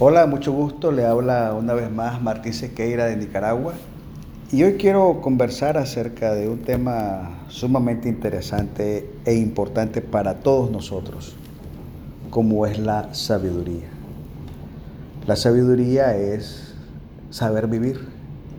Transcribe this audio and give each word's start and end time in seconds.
Hola, 0.00 0.26
mucho 0.26 0.52
gusto. 0.52 0.92
Le 0.92 1.04
habla 1.04 1.52
una 1.54 1.74
vez 1.74 1.90
más 1.90 2.22
Martín 2.22 2.52
Sequeira 2.52 3.06
de 3.06 3.16
Nicaragua. 3.16 3.72
Y 4.52 4.62
hoy 4.62 4.74
quiero 4.74 5.20
conversar 5.20 5.76
acerca 5.76 6.36
de 6.36 6.48
un 6.48 6.60
tema 6.60 7.40
sumamente 7.48 8.08
interesante 8.08 9.10
e 9.24 9.34
importante 9.34 10.00
para 10.00 10.34
todos 10.38 10.70
nosotros, 10.70 11.34
como 12.30 12.64
es 12.64 12.78
la 12.78 13.12
sabiduría. 13.12 13.88
La 15.26 15.34
sabiduría 15.34 16.16
es 16.16 16.74
saber 17.30 17.66
vivir, 17.66 18.08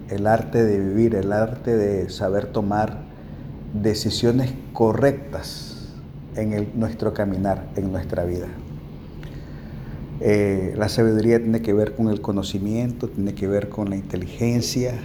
el 0.09 0.27
arte 0.27 0.65
de 0.65 0.77
vivir, 0.77 1.15
el 1.15 1.31
arte 1.31 1.77
de 1.77 2.09
saber 2.09 2.47
tomar 2.47 2.97
decisiones 3.73 4.53
correctas 4.73 5.93
en 6.35 6.77
nuestro 6.77 7.13
caminar, 7.13 7.69
en 7.77 7.93
nuestra 7.93 8.25
vida. 8.25 8.47
Eh, 10.21 10.73
la 10.77 10.89
sabiduría 10.89 11.39
tiene 11.39 11.61
que 11.61 11.71
ver 11.71 11.95
con 11.95 12.09
el 12.09 12.19
conocimiento, 12.19 13.07
tiene 13.07 13.33
que 13.33 13.47
ver 13.47 13.69
con 13.69 13.89
la 13.89 13.95
inteligencia, 13.95 14.95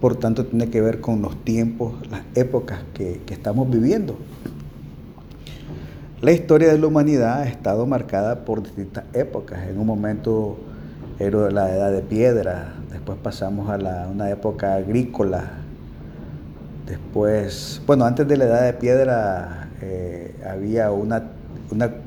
por 0.00 0.16
tanto 0.16 0.46
tiene 0.46 0.70
que 0.70 0.80
ver 0.80 1.00
con 1.00 1.22
los 1.22 1.36
tiempos, 1.44 1.94
las 2.10 2.22
épocas 2.34 2.80
que, 2.94 3.20
estamos 3.28 3.70
viviendo. 3.70 4.18
La 6.20 6.32
historia 6.32 6.72
de 6.72 6.78
la 6.78 6.86
humanidad 6.86 7.42
ha 7.42 7.48
estado 7.48 7.86
marcada 7.86 8.44
por 8.44 8.62
distintas 8.62 9.04
épocas. 9.12 9.68
En 9.68 9.78
un 9.78 9.86
momento 9.86 10.56
era 11.20 11.50
la 11.50 11.72
edad 11.72 11.92
de 11.92 12.00
piedra, 12.00 12.74
después 12.90 13.18
pasamos 13.22 13.70
a 13.70 14.08
una 14.10 14.30
época 14.30 14.74
agrícola, 14.74 15.52
después, 16.88 17.80
bueno, 17.86 18.04
antes 18.04 18.26
de 18.26 18.36
la 18.36 18.46
edad 18.46 18.64
de 18.64 18.72
piedra 18.72 19.68
eh, 19.80 20.34
había 20.50 20.90
una, 20.90 21.22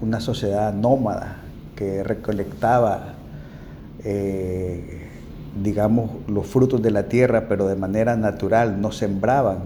una 0.01 0.19
sociedad 0.19 0.73
nómada 0.73 1.46
que 1.77 2.03
recolectaba, 2.03 3.13
eh, 4.03 5.07
digamos, 5.63 6.11
los 6.27 6.45
frutos 6.45 6.81
de 6.81 6.91
la 6.91 7.03
tierra, 7.03 7.45
pero 7.47 7.67
de 7.67 7.75
manera 7.75 8.17
natural, 8.17 8.81
no 8.81 8.91
sembraban. 8.91 9.59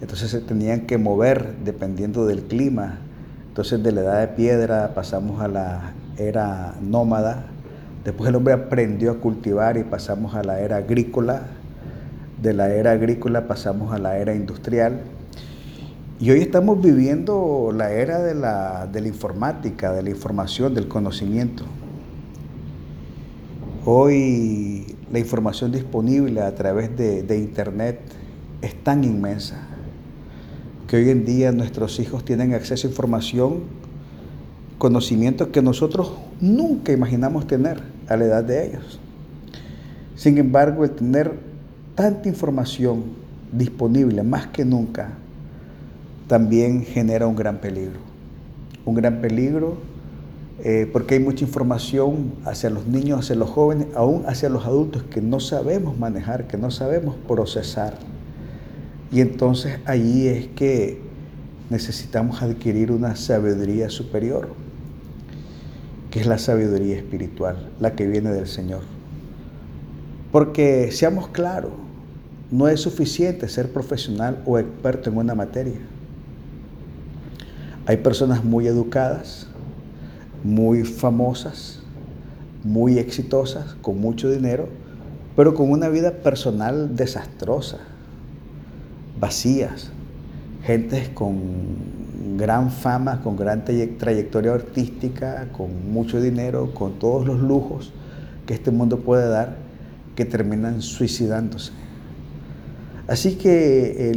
Entonces 0.00 0.32
se 0.32 0.40
tenían 0.40 0.80
que 0.80 0.98
mover 0.98 1.54
dependiendo 1.64 2.26
del 2.26 2.42
clima. 2.42 2.98
Entonces 3.48 3.82
de 3.82 3.92
la 3.92 4.00
edad 4.00 4.20
de 4.20 4.28
piedra 4.28 4.94
pasamos 4.94 5.40
a 5.40 5.46
la 5.46 5.92
era 6.16 6.74
nómada. 6.80 7.44
Después 8.04 8.28
el 8.28 8.34
hombre 8.34 8.54
aprendió 8.54 9.12
a 9.12 9.18
cultivar 9.18 9.76
y 9.76 9.84
pasamos 9.84 10.34
a 10.34 10.42
la 10.42 10.58
era 10.58 10.78
agrícola. 10.78 11.42
De 12.42 12.52
la 12.52 12.72
era 12.72 12.92
agrícola 12.92 13.46
pasamos 13.46 13.92
a 13.92 13.98
la 13.98 14.18
era 14.18 14.34
industrial. 14.34 15.02
Y 16.22 16.30
hoy 16.30 16.38
estamos 16.38 16.80
viviendo 16.80 17.72
la 17.74 17.90
era 17.90 18.20
de 18.22 18.36
la, 18.36 18.88
informática, 19.04 19.92
de 19.92 20.04
la 20.04 20.10
información, 20.10 20.72
del 20.72 20.86
conocimiento. 20.86 21.64
Hoy 23.84 24.94
la 25.10 25.18
información 25.18 25.72
disponible 25.72 26.40
a 26.42 26.54
través 26.54 26.96
de, 26.96 27.24
de, 27.24 27.38
Internet 27.38 27.98
es 28.60 28.72
tan 28.84 29.02
inmensa 29.02 29.66
que 30.86 30.98
hoy 30.98 31.10
en 31.10 31.24
día 31.24 31.50
nuestros 31.50 31.98
hijos 31.98 32.24
tienen 32.24 32.54
acceso 32.54 32.86
a 32.86 32.90
información, 32.90 33.62
conocimientos 34.78 35.48
que 35.48 35.60
nosotros 35.60 36.12
nunca 36.40 36.92
imaginamos 36.92 37.48
tener 37.48 37.82
a 38.06 38.16
la 38.16 38.26
edad 38.26 38.44
de 38.44 38.68
ellos. 38.68 39.00
Sin 40.14 40.38
embargo, 40.38 40.84
el 40.84 40.92
tener 40.92 41.32
tanta 41.96 42.28
información 42.28 43.06
disponible 43.50 44.22
más 44.22 44.46
que 44.46 44.64
nunca 44.64 45.18
también 46.32 46.82
genera 46.86 47.26
un 47.26 47.36
gran 47.36 47.58
peligro. 47.58 48.00
Un 48.86 48.94
gran 48.94 49.20
peligro 49.20 49.76
eh, 50.64 50.88
porque 50.90 51.16
hay 51.16 51.20
mucha 51.20 51.44
información 51.44 52.32
hacia 52.46 52.70
los 52.70 52.86
niños, 52.86 53.20
hacia 53.20 53.36
los 53.36 53.50
jóvenes, 53.50 53.88
aún 53.94 54.24
hacia 54.26 54.48
los 54.48 54.64
adultos 54.64 55.02
que 55.02 55.20
no 55.20 55.40
sabemos 55.40 55.98
manejar, 55.98 56.46
que 56.46 56.56
no 56.56 56.70
sabemos 56.70 57.16
procesar. 57.28 57.98
Y 59.12 59.20
entonces 59.20 59.78
allí 59.84 60.26
es 60.26 60.46
que 60.46 61.02
necesitamos 61.68 62.40
adquirir 62.40 62.92
una 62.92 63.14
sabiduría 63.14 63.90
superior, 63.90 64.48
que 66.10 66.20
es 66.20 66.26
la 66.26 66.38
sabiduría 66.38 66.96
espiritual, 66.96 67.68
la 67.78 67.94
que 67.94 68.06
viene 68.06 68.30
del 68.30 68.46
Señor. 68.46 68.80
Porque 70.32 70.92
seamos 70.92 71.28
claros, 71.28 71.72
no 72.50 72.68
es 72.68 72.80
suficiente 72.80 73.50
ser 73.50 73.70
profesional 73.70 74.42
o 74.46 74.58
experto 74.58 75.10
en 75.10 75.18
una 75.18 75.34
materia. 75.34 75.92
Hay 77.84 77.96
personas 77.96 78.44
muy 78.44 78.68
educadas, 78.68 79.48
muy 80.44 80.84
famosas, 80.84 81.80
muy 82.62 82.98
exitosas, 82.98 83.74
con 83.82 84.00
mucho 84.00 84.30
dinero, 84.30 84.68
pero 85.34 85.54
con 85.54 85.68
una 85.68 85.88
vida 85.88 86.12
personal 86.12 86.94
desastrosa, 86.94 87.78
vacías, 89.18 89.90
gentes 90.64 91.08
con 91.08 92.36
gran 92.36 92.70
fama, 92.70 93.20
con 93.20 93.36
gran 93.36 93.64
trayectoria 93.64 94.52
artística, 94.52 95.48
con 95.50 95.92
mucho 95.92 96.20
dinero, 96.20 96.72
con 96.74 97.00
todos 97.00 97.26
los 97.26 97.40
lujos 97.40 97.92
que 98.46 98.54
este 98.54 98.70
mundo 98.70 99.00
puede 99.00 99.28
dar, 99.28 99.56
que 100.14 100.24
terminan 100.24 100.82
suicidándose. 100.82 101.72
Así 103.08 103.34
que 103.34 104.10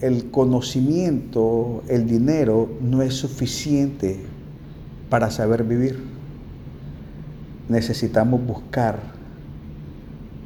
el, 0.00 0.30
conocimiento, 0.30 1.82
el 1.88 2.06
dinero 2.06 2.68
no 2.80 3.02
es 3.02 3.14
suficiente 3.14 4.18
para 5.08 5.30
saber 5.30 5.62
vivir. 5.64 6.00
Necesitamos 7.68 8.44
buscar 8.44 8.98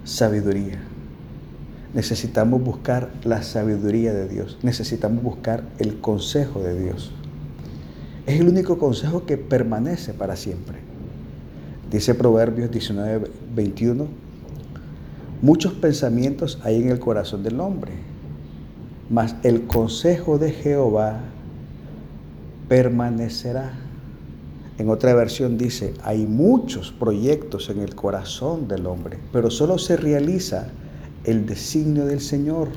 sabiduría. 0.05 0.79
Necesitamos 1.95 2.63
buscar 2.63 3.11
la 3.25 3.43
sabiduría 3.43 4.13
de 4.13 4.29
Dios. 4.29 4.59
Necesitamos 4.63 5.23
buscar 5.23 5.65
el 5.79 5.99
consejo 6.01 6.61
de 6.61 6.79
Dios. 6.79 7.11
Es 8.27 8.39
el 8.39 8.49
único 8.49 8.77
consejo 8.79 9.25
que 9.25 9.39
permanece 9.39 10.13
para 10.13 10.37
siempre. 10.37 10.79
Dice 11.91 12.15
Proverbios 12.15 12.71
19, 12.71 13.31
21 13.57 14.28
Muchos 15.41 15.73
pensamientos 15.75 16.59
hay 16.65 16.83
en 16.83 16.89
el 16.89 16.99
corazón 16.99 17.45
del 17.45 17.61
hombre, 17.61 17.93
mas 19.09 19.37
el 19.45 19.67
consejo 19.67 20.39
de 20.39 20.51
Jehová 20.51 21.21
permanecerá. 22.69 23.73
En 24.79 24.91
otra 24.91 25.15
versión 25.15 25.57
dice, 25.57 25.95
hay 26.03 26.27
muchos 26.27 26.93
proyectos 26.93 27.71
en 27.71 27.81
el 27.81 27.95
corazón 27.95 28.69
del 28.69 28.87
hombre, 28.87 29.19
pero 29.33 29.51
solo 29.51 29.79
se 29.79 29.97
realiza 29.97 30.69
el 31.25 31.47
designio 31.47 32.05
del 32.05 32.21
Señor. 32.21 32.69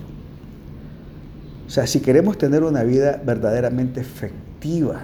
O 1.68 1.70
sea, 1.70 1.88
si 1.88 2.00
queremos 2.00 2.38
tener 2.38 2.64
una 2.64 2.84
vida 2.84 3.22
verdaderamente 3.24 4.02
efectiva, 4.02 5.02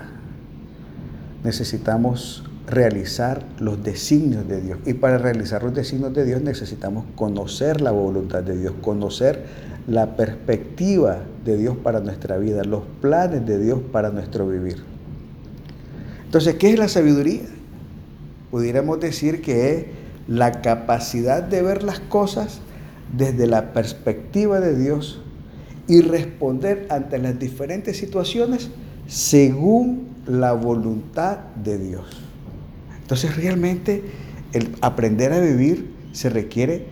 necesitamos 1.44 2.44
realizar 2.68 3.46
los 3.60 3.82
designios 3.82 4.48
de 4.48 4.62
Dios. 4.62 4.80
Y 4.86 4.94
para 4.94 5.18
realizar 5.18 5.64
los 5.64 5.74
designios 5.74 6.14
de 6.14 6.26
Dios 6.26 6.42
necesitamos 6.42 7.06
conocer 7.16 7.82
la 7.82 7.92
voluntad 7.92 8.44
de 8.44 8.58
Dios, 8.58 8.74
conocer 8.82 9.46
la 9.88 10.18
perspectiva 10.18 11.20
de 11.46 11.58
Dios 11.58 11.78
para 11.78 12.02
nuestra 12.02 12.38
vida, 12.38 12.64
los 12.66 12.84
planes 13.02 13.46
de 13.46 13.58
Dios 13.58 13.80
para 13.92 14.10
nuestro 14.10 14.48
vivir. 14.48 14.84
Entonces, 16.26 16.56
¿qué 16.56 16.72
es 16.72 16.78
la 16.78 16.90
sabiduría? 16.90 17.44
Pudiéramos 18.52 19.00
decir 19.00 19.42
que 19.42 19.74
es 19.74 19.86
la 20.28 20.62
capacidad 20.62 21.42
de 21.42 21.62
ver 21.62 21.84
las 21.84 22.02
cosas 22.02 22.60
desde 23.16 23.48
la 23.48 23.72
perspectiva 23.72 24.60
de 24.60 24.78
Dios 24.78 25.22
y 25.88 26.02
responder 26.02 26.86
ante 26.90 27.18
las 27.18 27.40
diferentes 27.40 27.96
situaciones 27.96 28.70
según 29.08 30.10
la 30.28 30.52
voluntad 30.52 31.38
de 31.64 31.78
Dios. 31.78 32.27
Entonces 33.08 33.38
realmente 33.38 34.04
el 34.52 34.76
aprender 34.82 35.32
a 35.32 35.40
vivir 35.40 35.94
se 36.12 36.30
requiere, 36.30 36.88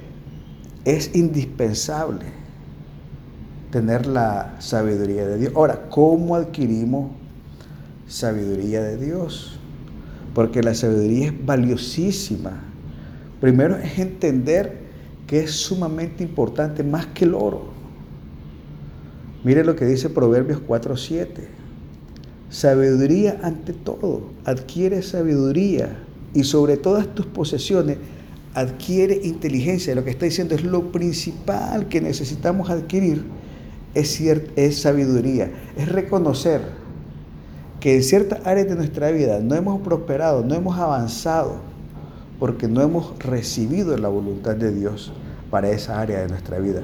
es 0.86 1.14
indispensable 1.14 2.24
tener 3.70 4.06
la 4.06 4.56
sabiduría 4.60 5.28
de 5.28 5.38
Dios. 5.38 5.52
Ahora, 5.58 5.90
¿cómo 5.90 6.38
adquirimos 6.38 7.12
sabiduría 8.08 8.82
de 8.82 8.96
Dios? 8.96 9.60
Porque 10.34 10.64
la 10.64 10.74
sabiduría 10.74 11.28
es 11.28 11.46
valiosísima. 11.46 12.62
Primero 13.42 13.76
es 13.76 14.00
entender 14.00 14.78
que 15.28 15.42
es 15.42 15.52
sumamente 15.52 16.24
importante, 16.24 16.82
más 16.82 17.08
que 17.08 17.26
el 17.26 17.34
oro. 17.34 17.66
Mire 19.44 19.66
lo 19.66 19.76
que 19.76 19.84
dice 19.84 20.10
Proverbios 20.10 20.62
4.7. 20.66 21.65
Sabiduría 22.50 23.40
ante 23.44 23.74
todo. 23.74 24.22
Adquiere 24.46 25.02
sabiduría 25.02 25.98
y 26.34 26.44
sobre 26.44 26.78
todas 26.78 27.14
tus 27.14 27.26
posesiones 27.26 27.98
adquiere 28.54 29.20
inteligencia. 29.24 29.94
Lo 29.96 30.04
que 30.04 30.12
está 30.12 30.26
diciendo 30.26 30.56
es 30.56 30.64
lo 30.64 30.92
principal 30.92 31.88
que 31.88 32.02
necesitamos 32.02 32.70
adquirir 32.70 33.26
es, 33.96 34.22
es 34.22 34.82
sabiduría, 34.82 35.50
es 35.78 35.90
reconocer 35.90 36.62
que 37.80 37.96
en 37.96 38.04
ciertas 38.04 38.46
áreas 38.46 38.68
de 38.68 38.76
nuestra 38.76 39.12
vida 39.12 39.40
no 39.40 39.56
hemos 39.56 39.82
prosperado, 39.82 40.44
no 40.44 40.54
hemos 40.56 40.78
avanzado, 40.78 41.58
porque 42.40 42.68
no 42.68 42.82
hemos 42.82 43.18
recibido 43.20 43.98
la 43.98 44.10
voluntad 44.10 44.56
de 44.56 44.74
Dios 44.74 45.14
para 45.50 45.70
esa 45.70 46.00
área 46.00 46.20
de 46.20 46.28
nuestra 46.28 46.60
vida. 46.60 46.82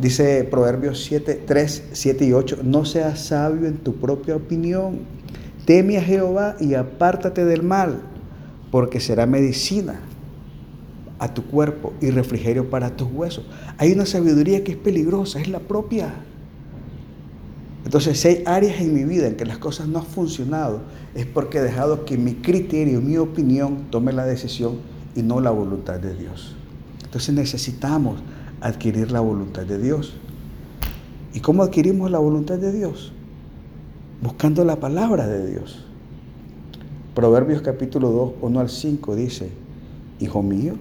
Dice 0.00 0.44
Proverbios 0.44 1.04
7, 1.04 1.42
3, 1.46 1.82
7 1.92 2.24
y 2.24 2.32
8, 2.32 2.58
no 2.64 2.84
seas 2.84 3.26
sabio 3.26 3.68
en 3.68 3.76
tu 3.78 3.94
propia 3.94 4.34
opinión, 4.34 5.00
teme 5.66 5.98
a 5.98 6.02
Jehová 6.02 6.56
y 6.60 6.74
apártate 6.74 7.44
del 7.44 7.62
mal, 7.62 8.02
porque 8.72 8.98
será 8.98 9.24
medicina 9.26 10.00
a 11.20 11.32
tu 11.32 11.44
cuerpo 11.44 11.92
y 12.00 12.10
refrigerio 12.10 12.68
para 12.70 12.96
tus 12.96 13.08
huesos. 13.10 13.46
Hay 13.78 13.92
una 13.92 14.04
sabiduría 14.04 14.64
que 14.64 14.72
es 14.72 14.78
peligrosa, 14.78 15.40
es 15.40 15.48
la 15.48 15.60
propia. 15.60 16.12
Entonces, 17.84 18.18
si 18.18 18.28
hay 18.28 18.42
áreas 18.46 18.80
en 18.80 18.94
mi 18.94 19.04
vida 19.04 19.28
en 19.28 19.36
que 19.36 19.44
las 19.44 19.58
cosas 19.58 19.86
no 19.86 20.00
han 20.00 20.06
funcionado, 20.06 20.82
es 21.14 21.26
porque 21.26 21.58
he 21.58 21.62
dejado 21.62 22.04
que 22.04 22.18
mi 22.18 22.34
criterio, 22.34 23.00
mi 23.00 23.16
opinión 23.16 23.84
tome 23.90 24.12
la 24.12 24.26
decisión 24.26 24.78
y 25.14 25.22
no 25.22 25.40
la 25.40 25.50
voluntad 25.50 26.00
de 26.00 26.16
Dios. 26.16 26.56
Entonces 27.04 27.32
necesitamos 27.34 28.20
adquirir 28.64 29.12
la 29.12 29.20
voluntad 29.20 29.64
de 29.64 29.78
Dios. 29.78 30.14
¿Y 31.34 31.40
cómo 31.40 31.62
adquirimos 31.62 32.10
la 32.10 32.18
voluntad 32.18 32.56
de 32.56 32.72
Dios? 32.72 33.12
Buscando 34.22 34.64
la 34.64 34.76
palabra 34.76 35.26
de 35.26 35.50
Dios. 35.50 35.84
Proverbios 37.14 37.60
capítulo 37.60 38.10
2, 38.10 38.32
1 38.40 38.60
al 38.60 38.70
5 38.70 39.16
dice, 39.16 39.50
Hijo 40.18 40.42
mío, 40.42 40.76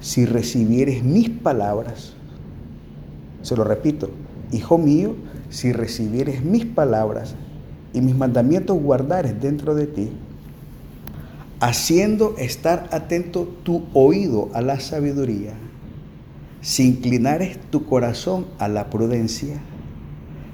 si 0.00 0.24
recibieres 0.24 1.04
mis 1.04 1.28
palabras, 1.28 2.14
se 3.42 3.56
lo 3.56 3.64
repito, 3.64 4.08
Hijo 4.50 4.78
mío, 4.78 5.14
si 5.50 5.72
recibieres 5.72 6.42
mis 6.42 6.64
palabras 6.64 7.34
y 7.92 8.00
mis 8.00 8.16
mandamientos 8.16 8.80
guardares 8.80 9.38
dentro 9.38 9.74
de 9.74 9.86
ti, 9.86 10.08
haciendo 11.60 12.36
estar 12.38 12.88
atento 12.90 13.46
tu 13.64 13.84
oído 13.92 14.48
a 14.54 14.62
la 14.62 14.80
sabiduría, 14.80 15.52
si 16.62 16.86
inclinares 16.86 17.58
tu 17.70 17.84
corazón 17.84 18.46
a 18.58 18.68
la 18.68 18.88
prudencia, 18.88 19.60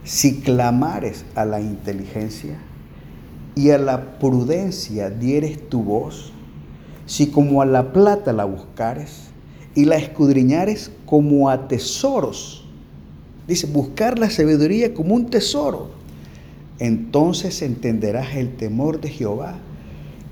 si 0.04 0.40
clamares 0.40 1.26
a 1.34 1.44
la 1.44 1.60
inteligencia 1.60 2.58
y 3.54 3.70
a 3.70 3.78
la 3.78 4.18
prudencia 4.18 5.10
dieres 5.10 5.68
tu 5.68 5.82
voz, 5.82 6.32
si 7.04 7.26
como 7.26 7.60
a 7.60 7.66
la 7.66 7.92
plata 7.92 8.32
la 8.32 8.46
buscares 8.46 9.28
y 9.74 9.84
la 9.84 9.96
escudriñares 9.96 10.90
como 11.04 11.50
a 11.50 11.68
tesoros, 11.68 12.64
dice, 13.46 13.66
buscar 13.66 14.18
la 14.18 14.30
sabiduría 14.30 14.94
como 14.94 15.14
un 15.14 15.26
tesoro, 15.26 15.90
entonces 16.78 17.60
entenderás 17.60 18.34
el 18.34 18.56
temor 18.56 19.00
de 19.02 19.10
Jehová 19.10 19.58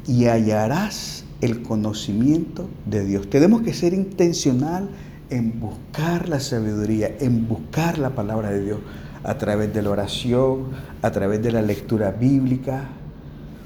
y 0.07 0.25
hallarás 0.25 1.25
el 1.43 1.63
conocimiento 1.63 2.67
de 2.87 3.05
Dios. 3.05 3.29
Tenemos 3.29 3.61
que 3.61 3.75
ser 3.75 3.93
intencional 3.93 4.89
en 5.31 5.61
buscar 5.61 6.29
la 6.29 6.41
sabiduría, 6.41 7.17
en 7.21 7.49
buscar 7.49 7.99
la 7.99 8.11
palabra 8.11 8.51
de 8.51 8.63
Dios 8.63 8.79
a 9.25 9.39
través 9.39 9.73
de 9.75 9.83
la 9.83 9.91
oración, 9.91 10.69
a 11.03 11.11
través 11.11 11.43
de 11.43 11.51
la 11.51 11.63
lectura 11.63 12.13
bíblica. 12.13 12.89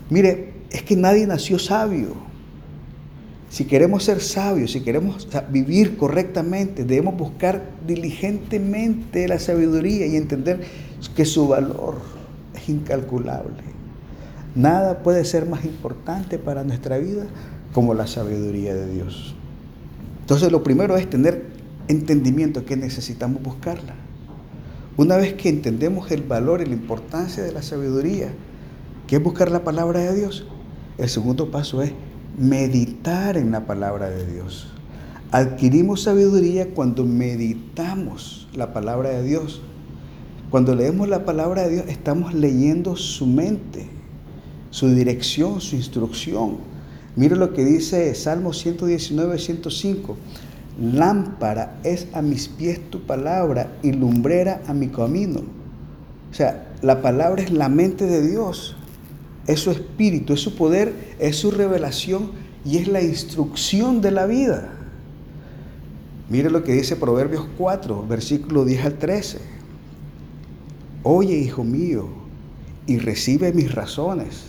Mire, 0.09 0.55
es 0.71 0.83
que 0.83 0.97
nadie 0.97 1.27
nació 1.27 1.59
sabio. 1.59 2.15
Si 3.51 3.65
queremos 3.65 4.05
ser 4.05 4.21
sabios, 4.21 4.73
si 4.73 4.81
queremos 4.81 5.29
vivir 5.51 5.97
correctamente, 5.97 6.85
debemos 6.85 7.17
buscar 7.17 7.63
diligentemente 7.87 9.27
la 9.27 9.39
sabiduría 9.39 10.07
y 10.07 10.17
entender 10.17 10.61
que 11.17 11.25
su 11.25 11.49
valor 11.49 11.97
es 12.55 12.69
incalculable. 12.69 13.63
Nada 14.55 15.03
puede 15.03 15.25
ser 15.25 15.47
más 15.47 15.65
importante 15.65 16.39
para 16.39 16.65
nuestra 16.65 16.99
vida 16.99 17.27
como 17.73 17.93
la 17.95 18.07
sabiduría 18.07 18.75
de 18.75 18.93
Dios. 18.93 19.35
Entonces 20.31 20.53
lo 20.53 20.63
primero 20.63 20.97
es 20.97 21.11
tener 21.11 21.43
entendimiento 21.89 22.65
que 22.65 22.77
necesitamos 22.77 23.43
buscarla. 23.43 23.97
Una 24.97 25.17
vez 25.17 25.35
que 25.35 25.49
entendemos 25.49 26.09
el 26.13 26.23
valor 26.23 26.61
y 26.61 26.67
la 26.67 26.75
importancia 26.75 27.43
de 27.43 27.51
la 27.51 27.63
sabiduría, 27.63 28.31
que 29.09 29.17
es 29.17 29.23
buscar 29.25 29.51
la 29.51 29.65
palabra 29.65 29.99
de 29.99 30.15
Dios, 30.15 30.47
el 30.99 31.09
segundo 31.09 31.51
paso 31.51 31.83
es 31.83 31.91
meditar 32.39 33.37
en 33.37 33.51
la 33.51 33.67
palabra 33.67 34.09
de 34.09 34.25
Dios. 34.25 34.69
Adquirimos 35.33 36.03
sabiduría 36.03 36.75
cuando 36.75 37.05
meditamos 37.05 38.47
la 38.55 38.73
palabra 38.73 39.11
de 39.11 39.25
Dios. 39.25 39.63
Cuando 40.49 40.77
leemos 40.77 41.09
la 41.09 41.25
palabra 41.25 41.63
de 41.63 41.71
Dios, 41.71 41.85
estamos 41.89 42.35
leyendo 42.35 42.95
su 42.95 43.27
mente, 43.27 43.89
su 44.71 44.91
dirección, 44.91 45.61
su 45.61 45.75
instrucción. 45.75 46.59
Mire 47.17 47.37
lo 47.37 47.53
que 47.53 47.65
dice 47.65 48.15
Salmo 48.15 48.53
119, 48.53 49.39
105. 49.39 50.17
Lámpara 50.81 51.79
es 51.83 52.07
a 52.13 52.23
mis 52.23 52.49
pies 52.49 52.81
tu 52.91 53.03
palabra 53.03 53.77
y 53.83 53.93
lumbrera 53.93 54.63
a 54.67 54.75
mi 54.75 54.89
camino. 54.89 55.41
O 56.31 56.35
sea, 56.35 56.73
la 56.83 57.03
palabra 57.03 57.43
es 57.43 57.51
la 57.51 57.69
mente 57.69 58.07
de 58.07 58.27
Dios, 58.27 58.77
es 59.47 59.61
su 59.61 59.71
espíritu, 59.71 60.33
es 60.33 60.41
su 60.41 60.55
poder, 60.55 60.95
es 61.19 61.37
su 61.37 61.51
revelación 61.51 62.31
y 62.65 62.79
es 62.79 62.89
la 62.89 63.03
instrucción 63.03 64.01
de 64.01 64.13
la 64.13 64.27
vida. 64.27 64.73
Mire 66.31 66.49
lo 66.49 66.63
que 66.63 66.73
dice 66.73 66.95
Proverbios 66.95 67.47
4, 67.59 68.07
versículo 68.07 68.65
10 68.65 68.85
al 68.85 68.99
13. 68.99 69.39
Oye, 71.03 71.37
hijo 71.37 71.65
mío, 71.65 72.09
y 72.87 72.99
recibe 72.99 73.53
mis 73.53 73.75
razones 73.75 74.45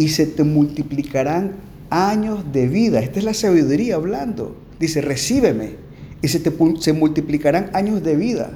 y 0.00 0.08
se 0.08 0.24
te 0.24 0.44
multiplicarán 0.44 1.56
años 1.90 2.54
de 2.54 2.68
vida. 2.68 3.00
Esta 3.00 3.18
es 3.18 3.24
la 3.26 3.34
sabiduría 3.34 3.96
hablando. 3.96 4.56
Dice, 4.78 5.02
recíbeme 5.02 5.74
y 6.22 6.28
se 6.28 6.40
te 6.40 6.50
se 6.80 6.94
multiplicarán 6.94 7.68
años 7.74 8.02
de 8.02 8.16
vida. 8.16 8.50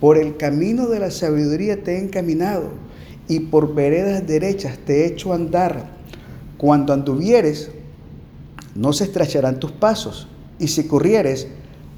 Por 0.00 0.16
el 0.16 0.38
camino 0.38 0.86
de 0.86 0.98
la 0.98 1.10
sabiduría 1.10 1.82
te 1.82 1.96
he 1.96 1.98
encaminado 1.98 2.70
y 3.28 3.40
por 3.40 3.74
veredas 3.74 4.26
derechas 4.26 4.78
te 4.78 5.02
he 5.02 5.06
hecho 5.08 5.34
andar. 5.34 5.84
Cuando 6.56 6.94
anduvieres, 6.94 7.70
no 8.74 8.94
se 8.94 9.04
estrecharán 9.04 9.60
tus 9.60 9.72
pasos 9.72 10.28
y 10.58 10.68
si 10.68 10.84
corrieres, 10.84 11.46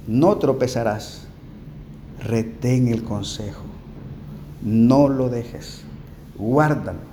no 0.08 0.38
tropezarás. 0.38 1.29
Retén 2.19 2.88
el 2.88 3.05
consejo, 3.05 3.62
no 4.61 5.08
lo 5.08 5.29
dejes, 5.29 5.82
guárdalo 6.37 7.12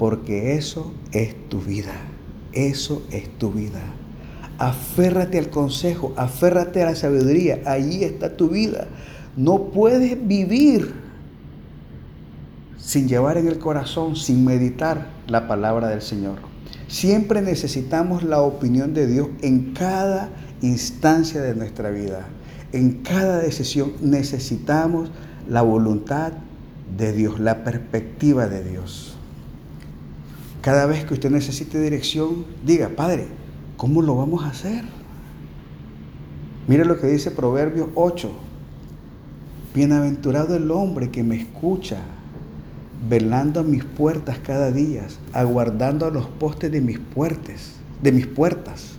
porque 0.00 0.54
eso 0.54 0.94
es 1.12 1.36
tu 1.50 1.60
vida, 1.60 1.92
eso 2.54 3.02
es 3.10 3.28
tu 3.36 3.52
vida. 3.52 3.82
Aférrate 4.56 5.38
al 5.38 5.50
consejo, 5.50 6.14
aférrate 6.16 6.82
a 6.82 6.86
la 6.86 6.96
sabiduría, 6.96 7.60
ahí 7.66 8.02
está 8.02 8.34
tu 8.34 8.48
vida. 8.48 8.88
No 9.36 9.64
puedes 9.64 10.26
vivir 10.26 10.94
sin 12.78 13.08
llevar 13.08 13.36
en 13.36 13.46
el 13.46 13.58
corazón, 13.58 14.16
sin 14.16 14.42
meditar 14.42 15.08
la 15.26 15.46
palabra 15.46 15.88
del 15.88 16.00
Señor. 16.00 16.38
Siempre 16.88 17.42
necesitamos 17.42 18.22
la 18.22 18.40
opinión 18.40 18.94
de 18.94 19.06
Dios 19.06 19.28
en 19.42 19.74
cada 19.74 20.30
instancia 20.62 21.42
de 21.42 21.54
nuestra 21.54 21.90
vida. 21.90 22.26
En 22.72 23.02
cada 23.02 23.40
decisión 23.40 23.92
necesitamos 24.00 25.10
la 25.46 25.60
voluntad 25.60 26.32
de 26.96 27.12
Dios, 27.12 27.38
la 27.38 27.64
perspectiva 27.64 28.46
de 28.46 28.64
Dios. 28.64 29.18
Cada 30.60 30.84
vez 30.84 31.06
que 31.06 31.14
usted 31.14 31.30
necesite 31.30 31.80
dirección, 31.80 32.44
diga, 32.66 32.90
Padre, 32.90 33.28
¿cómo 33.78 34.02
lo 34.02 34.16
vamos 34.16 34.44
a 34.44 34.48
hacer? 34.48 34.84
Mire 36.68 36.84
lo 36.84 37.00
que 37.00 37.06
dice 37.06 37.30
Proverbios 37.30 37.88
8. 37.94 38.30
Bienaventurado 39.74 40.54
el 40.56 40.70
hombre 40.70 41.10
que 41.10 41.22
me 41.22 41.36
escucha, 41.36 42.02
velando 43.08 43.60
a 43.60 43.62
mis 43.62 43.84
puertas 43.84 44.38
cada 44.38 44.70
día, 44.70 45.06
aguardando 45.32 46.04
a 46.04 46.10
los 46.10 46.26
postes 46.26 46.70
de 46.70 46.82
mis 46.82 46.98
puertas, 46.98 47.76
de 48.02 48.12
mis 48.12 48.26
puertas, 48.26 48.92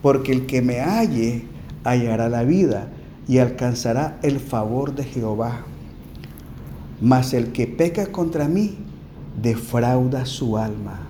porque 0.00 0.32
el 0.32 0.46
que 0.46 0.62
me 0.62 0.80
halle 0.80 1.44
hallará 1.84 2.30
la 2.30 2.44
vida 2.44 2.88
y 3.28 3.38
alcanzará 3.38 4.18
el 4.22 4.40
favor 4.40 4.94
de 4.94 5.04
Jehová. 5.04 5.66
Mas 7.02 7.34
el 7.34 7.52
que 7.52 7.66
peca 7.66 8.06
contra 8.06 8.48
mí 8.48 8.78
defrauda 9.40 10.26
su 10.26 10.56
alma. 10.56 11.00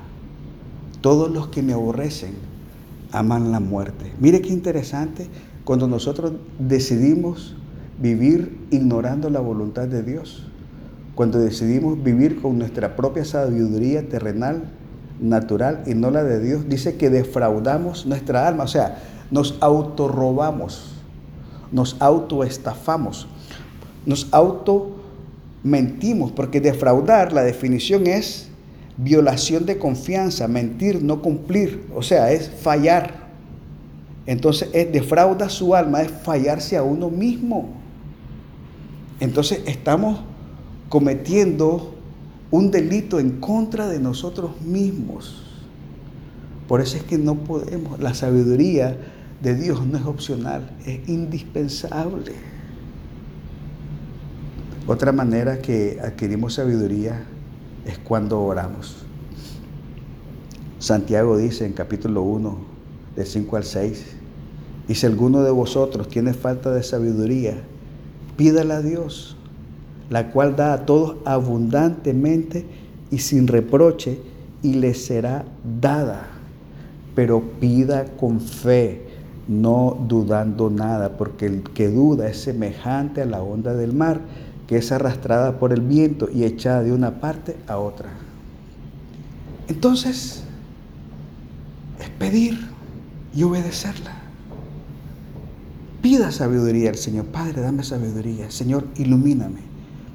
Todos 1.00 1.30
los 1.30 1.48
que 1.48 1.62
me 1.62 1.72
aborrecen 1.72 2.34
aman 3.12 3.52
la 3.52 3.60
muerte. 3.60 4.12
Mire 4.18 4.40
qué 4.40 4.48
interesante 4.48 5.28
cuando 5.64 5.86
nosotros 5.86 6.32
decidimos 6.58 7.54
vivir 8.00 8.58
ignorando 8.70 9.30
la 9.30 9.40
voluntad 9.40 9.86
de 9.86 10.02
Dios, 10.02 10.46
cuando 11.14 11.38
decidimos 11.38 12.02
vivir 12.02 12.40
con 12.42 12.58
nuestra 12.58 12.96
propia 12.96 13.24
sabiduría 13.24 14.08
terrenal, 14.08 14.64
natural 15.20 15.84
y 15.86 15.94
no 15.94 16.10
la 16.10 16.24
de 16.24 16.40
Dios, 16.40 16.68
dice 16.68 16.96
que 16.96 17.08
defraudamos 17.08 18.04
nuestra 18.06 18.48
alma, 18.48 18.64
o 18.64 18.68
sea, 18.68 18.98
nos 19.30 19.56
autorrobamos, 19.60 20.94
nos 21.70 21.96
autoestafamos, 22.00 23.28
nos 24.06 24.28
auto 24.32 25.03
mentimos, 25.64 26.30
porque 26.30 26.60
defraudar, 26.60 27.32
la 27.32 27.42
definición 27.42 28.06
es 28.06 28.48
violación 28.96 29.66
de 29.66 29.78
confianza, 29.78 30.46
mentir, 30.46 31.02
no 31.02 31.20
cumplir, 31.20 31.86
o 31.94 32.02
sea, 32.02 32.30
es 32.30 32.48
fallar. 32.48 33.24
Entonces 34.26 34.68
es 34.72 34.92
defrauda 34.92 35.48
su 35.48 35.74
alma, 35.74 36.02
es 36.02 36.10
fallarse 36.10 36.76
a 36.76 36.82
uno 36.82 37.10
mismo. 37.10 37.70
Entonces 39.20 39.62
estamos 39.66 40.20
cometiendo 40.88 41.94
un 42.50 42.70
delito 42.70 43.18
en 43.18 43.40
contra 43.40 43.88
de 43.88 43.98
nosotros 43.98 44.60
mismos. 44.60 45.42
Por 46.68 46.80
eso 46.80 46.96
es 46.96 47.02
que 47.02 47.18
no 47.18 47.36
podemos, 47.36 47.98
la 48.00 48.14
sabiduría 48.14 48.96
de 49.42 49.54
Dios 49.54 49.84
no 49.86 49.98
es 49.98 50.04
opcional, 50.04 50.70
es 50.86 51.08
indispensable. 51.08 52.53
Otra 54.86 55.12
manera 55.12 55.62
que 55.62 55.98
adquirimos 56.04 56.54
sabiduría 56.54 57.22
es 57.86 57.96
cuando 57.96 58.42
oramos. 58.42 58.96
Santiago 60.78 61.38
dice 61.38 61.64
en 61.64 61.72
capítulo 61.72 62.20
1, 62.20 62.58
de 63.16 63.24
5 63.24 63.56
al 63.56 63.64
6, 63.64 64.04
y 64.86 64.94
si 64.94 65.06
alguno 65.06 65.42
de 65.42 65.50
vosotros 65.50 66.08
tiene 66.08 66.34
falta 66.34 66.70
de 66.70 66.82
sabiduría, 66.82 67.54
pídala 68.36 68.76
a 68.76 68.82
Dios, 68.82 69.38
la 70.10 70.30
cual 70.30 70.54
da 70.54 70.74
a 70.74 70.84
todos 70.84 71.16
abundantemente 71.24 72.66
y 73.10 73.20
sin 73.20 73.46
reproche, 73.46 74.18
y 74.62 74.74
le 74.74 74.92
será 74.92 75.46
dada. 75.80 76.26
Pero 77.14 77.40
pida 77.58 78.04
con 78.18 78.38
fe, 78.38 79.06
no 79.48 79.96
dudando 80.06 80.68
nada, 80.68 81.16
porque 81.16 81.46
el 81.46 81.62
que 81.62 81.88
duda 81.88 82.28
es 82.28 82.42
semejante 82.42 83.22
a 83.22 83.26
la 83.26 83.42
onda 83.42 83.72
del 83.72 83.94
mar 83.94 84.20
que 84.66 84.76
es 84.76 84.92
arrastrada 84.92 85.58
por 85.58 85.72
el 85.72 85.80
viento 85.80 86.28
y 86.32 86.44
echada 86.44 86.82
de 86.82 86.92
una 86.92 87.20
parte 87.20 87.56
a 87.66 87.78
otra. 87.78 88.10
Entonces, 89.68 90.44
es 92.00 92.08
pedir 92.10 92.58
y 93.34 93.42
obedecerla. 93.42 94.12
Pida 96.02 96.30
sabiduría 96.32 96.90
al 96.90 96.96
Señor. 96.96 97.26
Padre, 97.26 97.62
dame 97.62 97.82
sabiduría. 97.82 98.50
Señor, 98.50 98.86
ilumíname. 98.96 99.60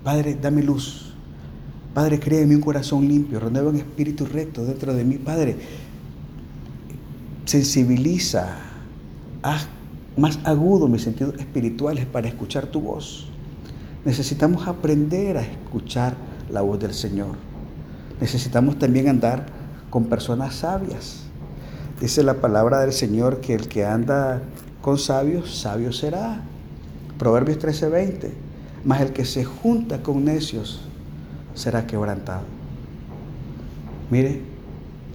Padre, 0.03 0.37
dame 0.39 0.61
luz. 0.61 1.13
Padre, 1.93 2.19
crea 2.19 2.41
en 2.41 2.49
mí 2.49 2.55
un 2.55 2.61
corazón 2.61 3.07
limpio. 3.07 3.39
Renueva 3.39 3.69
un 3.69 3.77
espíritu 3.77 4.25
recto 4.25 4.63
dentro 4.65 4.93
de 4.93 5.03
mí. 5.03 5.17
Padre, 5.17 5.57
sensibiliza. 7.45 8.57
Haz 9.41 9.67
más 10.15 10.39
agudo 10.43 10.87
mis 10.87 11.01
sentidos 11.01 11.35
espirituales 11.39 12.05
para 12.05 12.27
escuchar 12.27 12.67
tu 12.67 12.81
voz. 12.81 13.27
Necesitamos 14.05 14.65
aprender 14.65 15.37
a 15.37 15.41
escuchar 15.41 16.15
la 16.49 16.61
voz 16.61 16.79
del 16.79 16.93
Señor. 16.93 17.35
Necesitamos 18.21 18.79
también 18.79 19.09
andar 19.09 19.47
con 19.89 20.05
personas 20.05 20.55
sabias. 20.55 21.23
Dice 21.99 22.23
la 22.23 22.35
palabra 22.35 22.79
del 22.79 22.93
Señor 22.93 23.41
que 23.41 23.53
el 23.53 23.67
que 23.67 23.85
anda 23.85 24.41
con 24.81 24.97
sabios, 24.97 25.59
sabio 25.59 25.91
será. 25.91 26.41
Proverbios 27.17 27.59
13:20. 27.59 28.31
Mas 28.85 29.01
el 29.01 29.11
que 29.11 29.25
se 29.25 29.43
junta 29.43 30.01
con 30.01 30.23
necios 30.23 30.87
será 31.53 31.85
quebrantado. 31.85 32.43
Mire, 34.09 34.41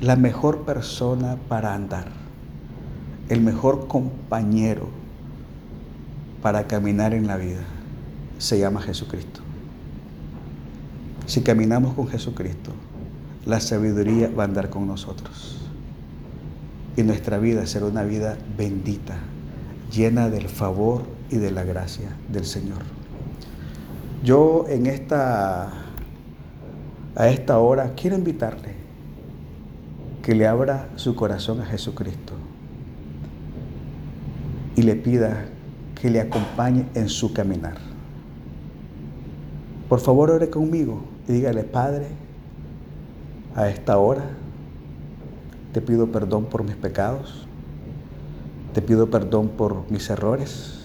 la 0.02 0.16
mejor 0.16 0.66
persona 0.66 1.38
para 1.48 1.74
andar, 1.74 2.08
el 3.30 3.40
mejor 3.40 3.88
compañero 3.88 4.88
para 6.42 6.66
caminar 6.66 7.14
en 7.14 7.26
la 7.26 7.38
vida 7.38 7.64
se 8.38 8.58
llama 8.58 8.80
Jesucristo. 8.82 9.40
Si 11.26 11.42
caminamos 11.42 11.94
con 11.94 12.08
Jesucristo, 12.08 12.72
la 13.46 13.60
sabiduría 13.60 14.28
va 14.28 14.44
a 14.44 14.46
andar 14.46 14.70
con 14.70 14.86
nosotros. 14.86 15.60
Y 16.96 17.02
nuestra 17.02 17.38
vida 17.38 17.66
será 17.66 17.86
una 17.86 18.04
vida 18.04 18.36
bendita, 18.56 19.16
llena 19.90 20.28
del 20.28 20.48
favor 20.48 21.04
y 21.30 21.36
de 21.36 21.50
la 21.50 21.64
gracia 21.64 22.08
del 22.30 22.44
Señor. 22.44 22.82
Yo 24.22 24.66
en 24.68 24.86
esta 24.86 25.72
a 27.16 27.28
esta 27.28 27.58
hora 27.58 27.92
quiero 27.94 28.16
invitarle 28.16 28.74
que 30.22 30.34
le 30.34 30.48
abra 30.48 30.88
su 30.96 31.14
corazón 31.14 31.60
a 31.60 31.66
Jesucristo 31.66 32.32
y 34.74 34.82
le 34.82 34.96
pida 34.96 35.44
que 35.94 36.10
le 36.10 36.20
acompañe 36.20 36.86
en 36.94 37.08
su 37.08 37.32
caminar. 37.32 37.93
Por 39.94 40.00
favor, 40.00 40.32
ore 40.32 40.50
conmigo 40.50 41.04
y 41.28 41.34
dígale, 41.34 41.62
Padre, 41.62 42.08
a 43.54 43.68
esta 43.68 43.96
hora 43.96 44.24
te 45.72 45.80
pido 45.80 46.10
perdón 46.10 46.46
por 46.46 46.64
mis 46.64 46.74
pecados, 46.74 47.46
te 48.72 48.82
pido 48.82 49.08
perdón 49.08 49.50
por 49.50 49.88
mis 49.92 50.10
errores, 50.10 50.80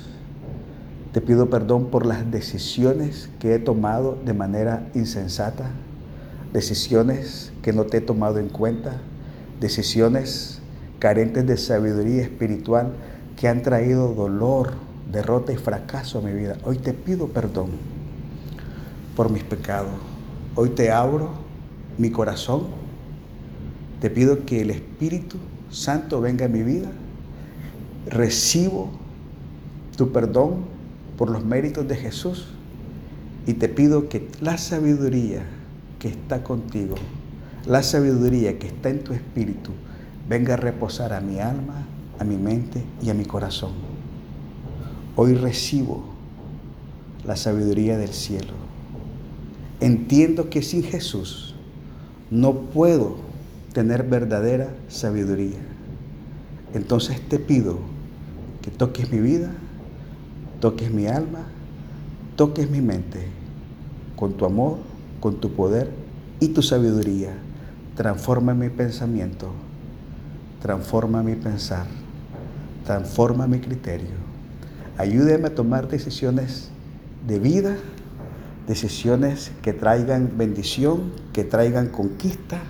te 1.11 1.21
pido 1.21 1.49
perdón 1.49 1.87
por 1.87 2.05
las 2.05 2.29
decisiones 2.29 3.31
que 3.39 3.55
he 3.55 3.57
tomado 3.57 4.15
de 4.23 4.35
manera 4.35 4.87
insensata, 4.93 5.71
decisiones 6.53 7.51
que 7.63 7.73
no 7.73 7.85
te 7.85 7.97
he 7.97 8.01
tomado 8.01 8.37
en 8.37 8.49
cuenta, 8.49 8.97
decisiones 9.59 10.61
carentes 10.99 11.47
de 11.47 11.57
sabiduría 11.57 12.21
espiritual 12.21 12.91
que 13.35 13.47
han 13.47 13.63
traído 13.63 14.13
dolor, 14.13 14.73
derrota 15.11 15.51
y 15.51 15.57
fracaso 15.57 16.19
a 16.19 16.21
mi 16.21 16.31
vida. 16.31 16.57
Hoy 16.63 16.77
te 16.77 16.93
pido 16.93 17.25
perdón 17.29 17.98
por 19.19 19.29
mis 19.29 19.43
pecados. 19.43 19.91
Hoy 20.55 20.69
te 20.69 20.91
abro 20.91 21.31
mi 21.97 22.09
corazón. 22.09 22.67
Te 23.99 24.09
pido 24.09 24.45
que 24.45 24.61
el 24.61 24.69
Espíritu 24.69 25.35
Santo 25.69 26.21
venga 26.21 26.45
a 26.45 26.47
mi 26.47 26.63
vida. 26.63 26.89
Recibo 28.07 28.91
tu 29.97 30.13
perdón 30.13 30.59
por 31.17 31.29
los 31.29 31.43
méritos 31.43 31.85
de 31.85 31.97
Jesús 31.97 32.47
y 33.45 33.55
te 33.55 33.67
pido 33.67 34.07
que 34.07 34.25
la 34.39 34.57
sabiduría 34.57 35.43
que 35.99 36.07
está 36.07 36.41
contigo, 36.41 36.95
la 37.65 37.83
sabiduría 37.83 38.57
que 38.57 38.67
está 38.67 38.87
en 38.87 39.03
tu 39.03 39.11
espíritu, 39.11 39.71
venga 40.29 40.53
a 40.53 40.57
reposar 40.57 41.11
a 41.11 41.19
mi 41.19 41.41
alma, 41.41 41.85
a 42.19 42.23
mi 42.23 42.37
mente 42.37 42.85
y 43.01 43.09
a 43.09 43.13
mi 43.13 43.25
corazón. 43.25 43.73
Hoy 45.17 45.33
recibo 45.33 46.05
la 47.25 47.35
sabiduría 47.35 47.97
del 47.97 48.13
cielo 48.13 48.68
entiendo 49.79 50.49
que 50.49 50.61
sin 50.61 50.83
Jesús 50.83 51.55
no 52.31 52.53
puedo 52.53 53.17
tener 53.73 54.03
verdadera 54.03 54.69
sabiduría. 54.87 55.59
Entonces 56.73 57.21
te 57.27 57.39
pido 57.39 57.79
que 58.61 58.71
toques 58.71 59.11
mi 59.11 59.19
vida, 59.19 59.51
toques 60.59 60.91
mi 60.91 61.07
alma, 61.07 61.43
toques 62.35 62.69
mi 62.69 62.81
mente 62.81 63.27
con 64.15 64.33
tu 64.33 64.45
amor, 64.45 64.77
con 65.19 65.39
tu 65.39 65.51
poder 65.53 65.89
y 66.39 66.49
tu 66.49 66.61
sabiduría. 66.61 67.33
Transforma 67.95 68.53
mi 68.53 68.69
pensamiento, 68.69 69.51
transforma 70.61 71.23
mi 71.23 71.35
pensar, 71.35 71.87
transforma 72.85 73.47
mi 73.47 73.59
criterio. 73.59 74.29
Ayúdame 74.97 75.47
a 75.47 75.55
tomar 75.55 75.87
decisiones 75.87 76.69
de 77.25 77.39
vida 77.39 77.77
decisiones 78.69 79.51
que 79.63 79.73
traigan 79.73 80.37
bendición, 80.37 81.11
que 81.33 81.43
traigan 81.43 81.87
conquista 81.87 82.61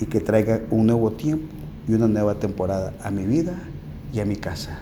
y 0.00 0.06
que 0.06 0.20
traigan 0.20 0.62
un 0.70 0.86
nuevo 0.86 1.12
tiempo 1.12 1.54
y 1.86 1.92
una 1.92 2.08
nueva 2.08 2.36
temporada 2.36 2.94
a 3.04 3.10
mi 3.10 3.26
vida 3.26 3.52
y 4.10 4.20
a 4.20 4.24
mi 4.24 4.36
casa. 4.36 4.78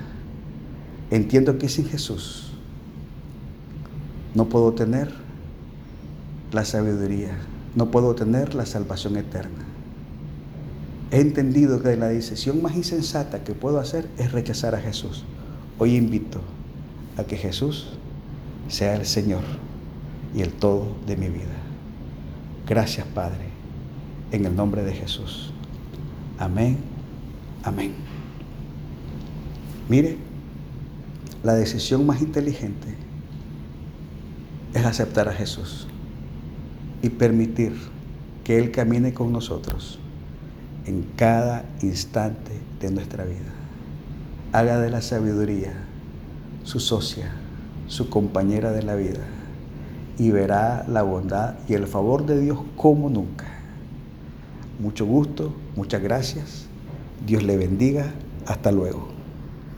Entiendo 1.10 1.58
que 1.58 1.68
sin 1.68 1.84
Jesús 1.84 2.52
no 4.32 4.49
puedo 4.49 4.72
tener 4.72 5.10
la 6.52 6.64
sabiduría, 6.64 7.37
no 7.75 7.90
puedo 7.90 8.14
tener 8.14 8.54
la 8.54 8.66
salvación 8.66 9.16
eterna. 9.16 9.64
He 11.10 11.18
entendido 11.18 11.82
que 11.82 11.96
la 11.96 12.06
decisión 12.06 12.62
más 12.62 12.76
insensata 12.76 13.42
que 13.42 13.54
puedo 13.54 13.80
hacer 13.80 14.08
es 14.16 14.30
rechazar 14.30 14.76
a 14.76 14.80
Jesús. 14.80 15.25
Hoy 15.80 15.96
invito 15.96 16.40
a 17.16 17.25
que 17.25 17.37
Jesús 17.37 17.88
sea 18.68 18.94
el 18.94 19.06
Señor 19.06 19.42
y 20.34 20.42
el 20.42 20.52
todo 20.52 20.96
de 21.06 21.16
mi 21.16 21.28
vida. 21.28 21.56
Gracias, 22.66 23.06
Padre, 23.06 23.49
en 24.30 24.44
el 24.44 24.54
nombre 24.54 24.82
de 24.82 24.92
Jesús. 24.92 25.52
Amén, 26.38 26.78
amén. 27.64 27.94
Mire, 29.88 30.16
la 31.42 31.54
decisión 31.54 32.06
más 32.06 32.20
inteligente 32.20 32.94
es 34.72 34.84
aceptar 34.84 35.28
a 35.28 35.32
Jesús 35.32 35.88
y 37.02 37.08
permitir 37.08 37.75
que 38.44 38.58
Él 38.58 38.70
camine 38.70 39.12
con 39.12 39.32
nosotros 39.32 39.99
en 40.87 41.02
cada 41.16 41.64
instante 41.82 42.52
de 42.80 42.90
nuestra 42.90 43.25
vida. 43.25 43.52
Haga 44.52 44.78
de 44.78 44.90
la 44.90 45.02
sabiduría 45.02 45.72
su 46.62 46.78
socia, 46.78 47.32
su 47.88 48.08
compañera 48.08 48.70
de 48.70 48.82
la 48.82 48.94
vida 48.94 49.39
y 50.20 50.30
verá 50.30 50.84
la 50.86 51.02
bondad 51.02 51.54
y 51.66 51.72
el 51.72 51.86
favor 51.86 52.26
de 52.26 52.38
Dios 52.38 52.58
como 52.76 53.08
nunca. 53.08 53.46
Mucho 54.78 55.06
gusto, 55.06 55.54
muchas 55.76 56.02
gracias. 56.02 56.66
Dios 57.26 57.42
le 57.42 57.56
bendiga. 57.56 58.12
Hasta 58.46 58.70
luego. 58.70 59.19